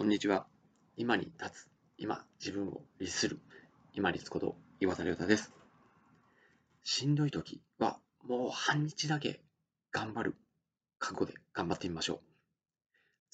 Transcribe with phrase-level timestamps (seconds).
[0.00, 0.46] こんにちは。
[0.96, 1.68] 今に立つ。
[1.98, 3.38] 今、自分を律する。
[3.92, 5.52] 今立つこと、岩田亮太です。
[6.82, 9.42] しんどい時は、もう半日だけ
[9.92, 10.36] 頑張る
[10.98, 12.20] 覚悟で頑張ってみましょう。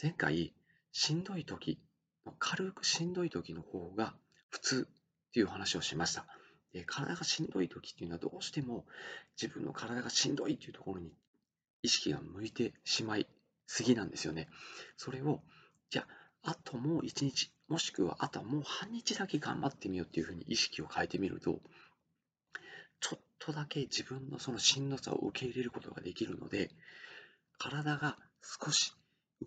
[0.03, 0.55] 前回、
[0.91, 1.79] しんどい時、
[2.41, 4.17] 軽くしんどい時の方が
[4.49, 6.27] 普通っていう話をしました。
[6.73, 8.87] で体がしんどい時っていうのはどうしても
[9.41, 11.13] 自分の体がしんどいっていうところに
[11.83, 13.29] 意識が向いてしまい
[13.69, 14.49] すぎなんですよね。
[14.97, 15.43] それを、
[15.91, 21.61] じゃああともう一日、もしくはあとはもう半日だけ頑張ってみようっていうふうに意識を変えてみると、
[23.01, 26.71] ちょっとだけ自分のそのしんどさを受け入れることができるので、
[27.59, 28.17] 体が
[28.65, 28.95] 少し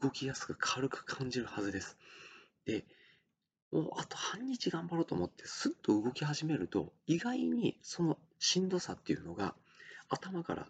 [0.02, 1.98] 動きやすく軽く感じるはずです。
[2.66, 2.86] で、
[3.72, 9.56] もうあと半日頑張ろうと思ってスッと動き始めると、意外にそのしんどさっていうのが
[10.10, 10.68] 頭から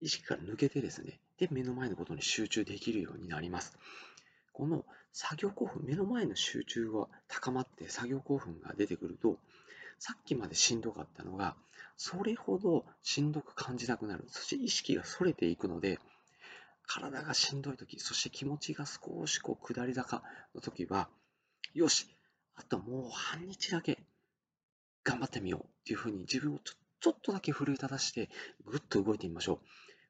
[0.00, 3.76] 意識から抜けてですね、で、目の前のことに集中できるようになります。
[4.52, 9.38] この作業興奮、目の前の集中が高まって作業興奮が出てくると、
[9.98, 11.56] さっきまでしんどかったのが、
[11.96, 14.24] それほどしんどく感じなくなる。
[14.28, 15.98] そして意識がそれていくので、
[16.86, 20.22] 体がしんどい時、そして気持ちが少しこう下り坂
[20.54, 21.08] の時は、
[21.74, 22.06] よし、
[22.54, 23.98] あともう半日だけ
[25.04, 28.28] 頑張ってみようっていうふうに自分をちょっとだけ奮い立たして、
[28.64, 29.60] ぐっと動いてみましょ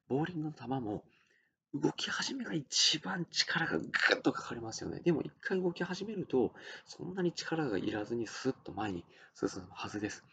[0.09, 0.15] う。
[0.15, 1.03] ボーリングの球も
[1.73, 4.99] 動き始めが一番力がぐっとかかりますよね。
[4.99, 6.53] でも一回動き始めると、
[6.85, 10.23] そんなに力がいらずにスッと前に進むはずです。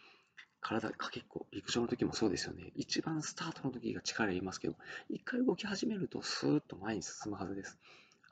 [0.60, 2.72] 体、かけっこ、陸上の時もそうですよね。
[2.77, 4.74] 一番スタートの時が力いりますけど、
[5.08, 7.78] 一回動き始めるとスーッと前に進むはずです。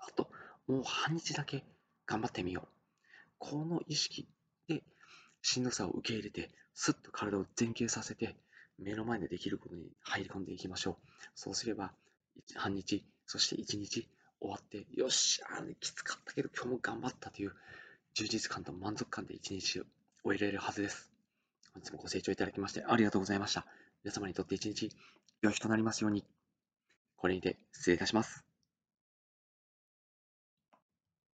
[0.06, 0.30] あと、
[0.66, 1.64] もう半日だけ
[2.06, 2.68] 頑張ってみよう。
[3.38, 4.28] この意識
[4.68, 4.82] で
[5.40, 8.36] しんどさを受け入れて、スッと体を前傾させて、
[8.78, 10.96] 目の前でできることに入り込んでいきましょう。
[11.34, 11.92] そうすれば、
[12.54, 14.08] 半日、そして一日
[14.40, 17.52] 終わって、よっし、あきつかったけど今日も頑張ったという
[18.14, 19.84] 充実感と満足感で一日を
[20.24, 21.10] 終えられるはずです。
[21.74, 23.66] 本日もご清聴いただきましてありがとうございました。
[24.04, 24.90] 皆様にとって一日
[25.42, 26.24] 良い日となりますように。
[27.16, 28.47] これにて失礼いたします。